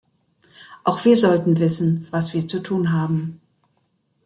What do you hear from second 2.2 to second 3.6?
wir zu tun haben.